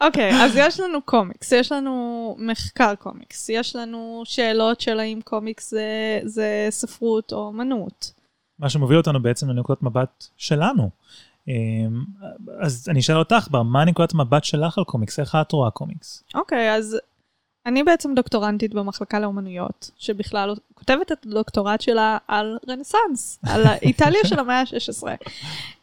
[0.00, 5.70] אוקיי, אז יש לנו קומיקס, יש לנו מחקר קומיקס, יש לנו שאלות של האם קומיקס
[5.70, 8.12] זה, זה ספרות או אמנות.
[8.58, 10.90] מה שמוביל אותנו בעצם לנקודת מבט שלנו.
[11.48, 12.04] אמ,
[12.60, 15.20] אז אני אשאל אותך, בר, מה נקודת מבט שלך על קומיקס?
[15.20, 16.24] איך את רואה קומיקס?
[16.34, 16.96] אוקיי, אז
[17.66, 24.38] אני בעצם דוקטורנטית במחלקה לאומנויות, שבכלל כותבת את הדוקטורט שלה על רנסאנס, על איטליה של
[24.38, 25.08] המאה ה-16.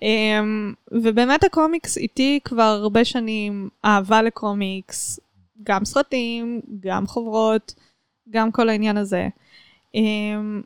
[0.01, 5.19] אמ, ובאמת הקומיקס איתי כבר הרבה שנים, אהבה לקומיקס,
[5.63, 7.73] גם סרטים, גם חוברות,
[8.29, 9.27] גם כל העניין הזה.
[9.95, 10.61] אמ,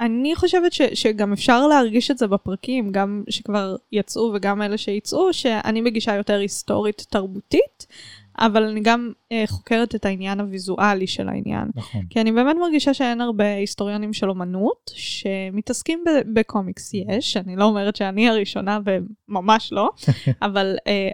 [0.00, 5.32] אני חושבת ש, שגם אפשר להרגיש את זה בפרקים, גם שכבר יצאו וגם אלה שיצאו,
[5.32, 7.86] שאני בגישה יותר היסטורית תרבותית,
[8.38, 11.68] אבל אני גם אה, חוקרת את העניין הוויזואלי של העניין.
[11.74, 12.02] נכון.
[12.10, 16.94] כי אני באמת מרגישה שאין הרבה היסטוריונים של אומנות שמתעסקים ב- בקומיקס.
[16.94, 19.90] יש, אני לא אומרת שאני הראשונה וממש לא,
[20.42, 21.10] אבל אה,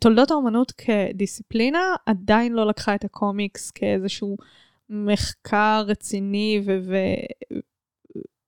[0.00, 4.36] תולדות האומנות כדיסציפלינה עדיין לא לקחה את הקומיקס כאיזשהו
[4.90, 7.56] מחקר רציני ו- ו-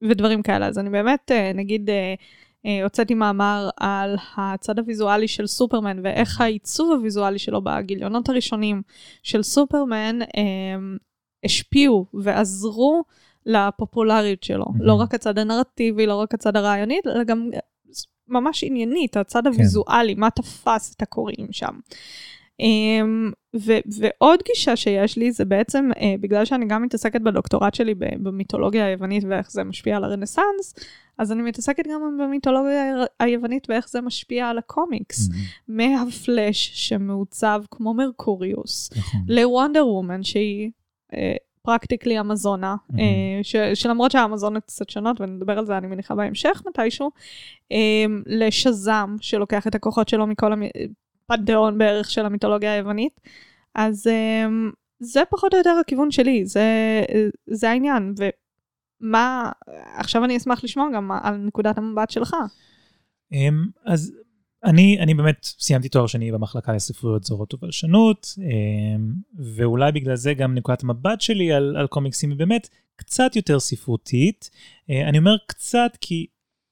[0.03, 0.67] ודברים כאלה.
[0.67, 2.15] אז אני באמת, אה, נגיד, אה,
[2.83, 8.83] הוצאתי מאמר על הצד הוויזואלי של סופרמן ואיך העיצוב הוויזואלי שלו בגיליונות הראשונים
[9.23, 10.77] של סופרמן אה,
[11.45, 13.05] השפיעו ועזרו
[13.47, 14.65] לפופולריות שלו.
[14.69, 14.83] מהמם.
[14.83, 17.51] לא רק הצד הנרטיבי, לא רק הצד הרעיוני, אלא גם
[18.29, 21.79] ממש עניינית, הצד הוויזואלי, מה תפס את הקוראים שם.
[22.63, 27.95] Um, ו- ועוד גישה שיש לי זה בעצם uh, בגלל שאני גם מתעסקת בדוקטורט שלי
[27.99, 30.75] במיתולוגיה היוונית ואיך זה משפיע על הרנסאנס,
[31.19, 35.29] אז אני מתעסקת גם במיתולוגיה היוונית ואיך זה משפיע על הקומיקס.
[35.69, 39.21] מהפלאש שמעוצב כמו מרקוריוס, נכון.
[39.29, 40.71] לוונדר וומן שהיא
[41.63, 43.01] פרקטיקלי אמזונה, מהמם.
[43.01, 47.11] אה, ש- שלמרות שהאמזונות קצת שונות ונדבר על זה אני מניחה בהמשך מתישהו,
[47.73, 50.53] אה, לשזם שלוקח את הכוחות שלו מכל
[51.31, 53.21] הפנתיאון בערך של המיתולוגיה היוונית.
[53.75, 54.47] אז אה,
[55.01, 56.63] זה פחות או יותר הכיוון שלי, זה,
[57.47, 58.15] זה העניין.
[59.01, 59.51] ומה,
[59.97, 62.37] עכשיו אני אשמח לשמוע גם על נקודת המבט שלך.
[63.33, 64.13] אמ, אז
[64.65, 69.13] אני, אני באמת סיימתי תואר שני במחלקה לספרויות זרות ובלשנות, אמ,
[69.57, 74.51] ואולי בגלל זה גם נקודת המבט שלי על, על קומיקסים היא באמת קצת יותר ספרותית.
[74.91, 76.27] אה, אני אומר קצת כי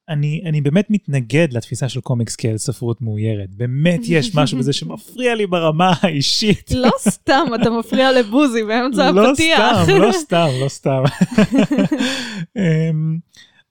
[0.09, 3.55] אני, אני באמת מתנגד לתפיסה של קומיקס כאל ספרות מאוירת.
[3.55, 6.71] באמת יש משהו בזה שמפריע לי ברמה האישית.
[6.75, 9.85] לא סתם אתה מפריע לבוזי באמצע לא הפתיח.
[9.85, 11.03] סתם, לא סתם, לא סתם.
[12.57, 13.19] אמ,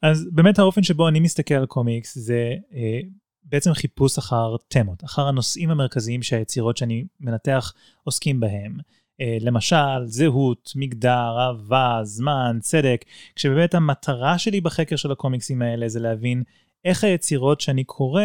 [0.02, 3.00] אז באמת האופן שבו אני מסתכל על קומיקס זה אה,
[3.44, 8.78] בעצם חיפוש אחר תמות, אחר הנושאים המרכזיים שהיצירות שאני מנתח עוסקים בהם.
[9.22, 16.00] אה, למשל, זהות, מגדר, אהבה, זמן, צדק, כשבאמת המטרה שלי בחקר של הקומיקסים האלה זה
[16.00, 16.44] להבין
[16.86, 18.22] איך היצירות שאני קורא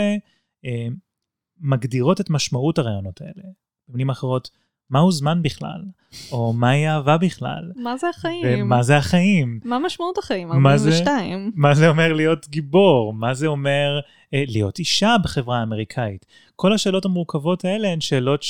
[0.65, 0.87] אה,
[1.61, 3.43] מגדירות את משמעות הרעיונות האלה.
[3.89, 4.51] במילים אחרות,
[4.91, 5.81] מהו זמן בכלל?
[6.33, 7.73] או מהי אהבה בכלל?
[7.77, 8.63] מה זה החיים?
[8.63, 9.61] ומה זה החיים?
[9.65, 10.49] מה משמעות החיים?
[10.49, 10.89] מה זה?
[10.89, 11.53] 42.
[11.55, 13.13] מה זה אומר להיות גיבור?
[13.13, 14.01] מה זה אומר
[14.35, 16.27] אה, להיות אישה בחברה האמריקאית?
[16.57, 18.43] כל השאלות המורכבות האלה הן שאלות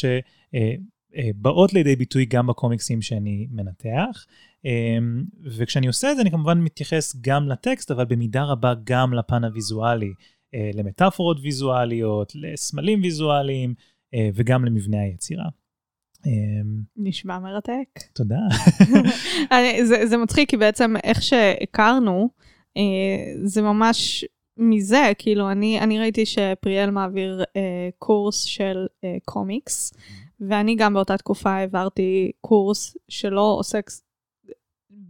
[1.16, 4.26] שבאות לידי ביטוי גם בקומיקסים שאני מנתח.
[4.66, 4.98] אה,
[5.44, 10.12] וכשאני עושה את זה אני כמובן מתייחס גם לטקסט, אבל במידה רבה גם לפן הוויזואלי,
[10.54, 13.74] אה, למטאפורות ויזואליות, לסמלים ויזואליים
[14.14, 15.44] אה, וגם למבנה היצירה.
[16.26, 16.32] אה,
[16.96, 18.00] נשמע מרתק.
[18.14, 18.40] תודה.
[19.88, 22.28] זה, זה מצחיק, כי בעצם איך שהכרנו,
[22.76, 22.82] אה,
[23.44, 24.24] זה ממש
[24.56, 29.92] מזה, כאילו, אני, אני ראיתי שפריאל מעביר אה, קורס של אה, קומיקס,
[30.48, 33.90] ואני גם באותה תקופה העברתי קורס שלא עוסק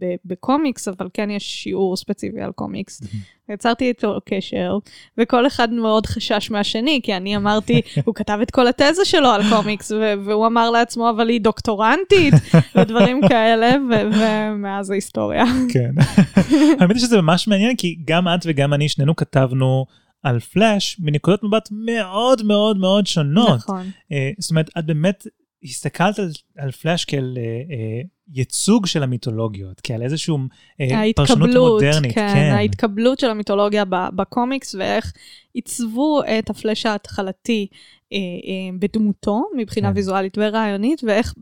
[0.01, 3.01] ב- בקומיקס, אבל כן יש שיעור ספציפי על קומיקס.
[3.49, 4.77] יצרתי איתו קשר,
[5.17, 9.41] וכל אחד מאוד חשש מהשני, כי אני אמרתי, הוא כתב את כל התזה שלו על
[9.49, 12.33] קומיקס, ו- והוא אמר לעצמו, אבל היא דוקטורנטית,
[12.75, 15.45] ודברים כאלה, ו- ומאז ההיסטוריה.
[15.73, 15.91] כן.
[16.79, 19.85] האמת היא שזה ממש מעניין, כי גם את וגם אני, שנינו כתבנו
[20.23, 23.57] על פלאש מנקודות מבט מאוד מאוד מאוד שונות.
[23.57, 23.91] נכון.
[24.11, 25.27] אה, זאת אומרת, את באמת
[25.63, 28.01] הסתכלת על, על פלאש כאל אה, אה,
[28.33, 30.33] ייצוג של המיתולוגיות, כעל איזושהי
[30.81, 32.15] אה, פרשנות מודרנית.
[32.15, 32.51] כן, כן.
[32.53, 33.83] ההתקבלות של המיתולוגיה
[34.15, 35.13] בקומיקס, ואיך
[35.53, 37.67] עיצבו את הפלאש ההתחלתי
[38.13, 39.95] אה, אה, בדמותו, מבחינה כן.
[39.95, 41.33] ויזואלית ורעיונית, ואיך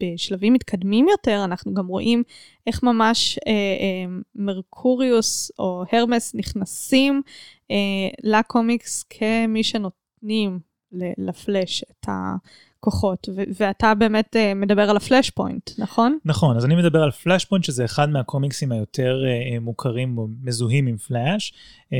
[0.00, 2.22] בשלבים מתקדמים יותר, אנחנו גם רואים
[2.66, 7.22] איך ממש אה, אה, מרקוריוס או הרמס נכנסים
[8.22, 10.06] לקומיקס כמי שנותן.
[10.26, 10.58] נותנים
[10.92, 16.18] ל- לפלאש את הכוחות, ו- ואתה באמת אה, מדבר על ה Flashpoint, נכון?
[16.24, 20.96] נכון, אז אני מדבר על Flashpoint, שזה אחד מהקומיקסים היותר אה, מוכרים או מזוהים עם
[20.96, 21.52] פלאש,
[21.84, 21.94] אה,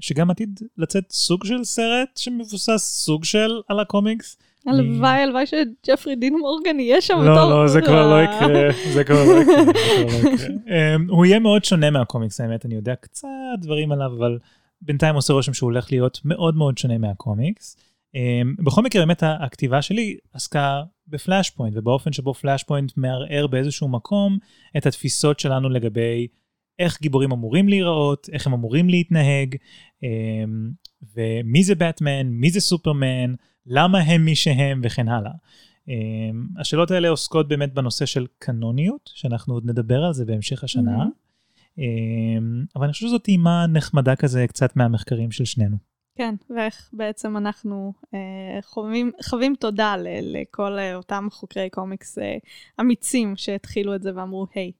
[0.00, 4.36] שגם עתיד לצאת סוג של סרט שמבוסס סוג של על הקומיקס.
[4.66, 7.50] הלוואי, הלוואי שג'פרי דין מורגן יהיה שם לא, בתור...
[7.50, 10.46] לא, זה כבר לא יקרה, זה כבר לא יקרה, זה כבר לא יקרה.
[10.46, 14.38] אממ, הוא יהיה מאוד שונה מהקומיקס, האמת, אני יודע קצת דברים עליו, אבל
[14.84, 17.76] בינתיים עושה רושם שהוא הולך להיות מאוד מאוד שונה מהקומיקס.
[18.16, 24.38] אממ, בכל מקרה, באמת הכתיבה שלי עסקה ב Flashpoint, ובאופן שבו Flashpoint מערער באיזשהו מקום
[24.76, 26.26] את התפיסות שלנו לגבי
[26.78, 30.06] איך גיבורים אמורים להיראות, איך הם אמורים להתנהג, אממ,
[31.16, 33.34] ומי זה באטמן, מי זה סופרמן,
[33.66, 35.32] למה הם מי שהם וכן הלאה.
[35.86, 35.90] Um,
[36.60, 41.23] השאלות האלה עוסקות באמת בנושא של קנוניות, שאנחנו עוד נדבר על זה בהמשך השנה, mm-hmm.
[41.78, 45.76] Um, אבל אני חושב שזאת טעימה נחמדה כזה קצת מהמחקרים של שנינו.
[46.18, 52.36] כן, ואיך בעצם אנחנו אה, חווים, חווים תודה ל, לכל אה, אותם חוקרי קומיקס אה,
[52.80, 54.72] אמיצים שהתחילו את זה ואמרו, היי,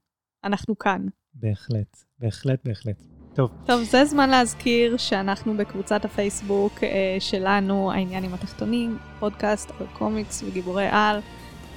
[0.44, 1.06] אנחנו כאן.
[1.34, 3.02] בהחלט, בהחלט, בהחלט.
[3.34, 3.50] טוב.
[3.66, 10.86] טוב, זה זמן להזכיר שאנחנו בקבוצת הפייסבוק אה, שלנו, העניינים התחתונים, פודקאסט על קומיקס וגיבורי
[10.90, 11.20] על.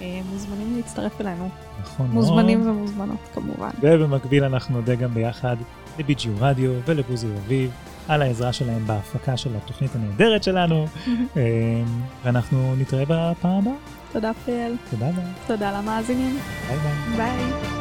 [0.01, 1.49] אה, מוזמנים להצטרף אלינו.
[1.81, 2.75] נכון מוזמנים מאוד.
[2.77, 3.69] ומוזמנות כמובן.
[3.81, 5.55] ובמקביל אנחנו נודה גם ביחד
[5.99, 7.71] ל-BGU רדיו ולבוזי רביב
[8.07, 10.86] על העזרה שלהם בהפקה של התוכנית הנהדרת שלנו,
[11.38, 11.43] אה,
[12.23, 13.73] ואנחנו נתראה בפעם הבאה.
[14.12, 15.25] תודה פריאל, תודה ביי.
[15.47, 17.17] תודה למאזינים, ביי ביי.
[17.17, 17.76] ביי.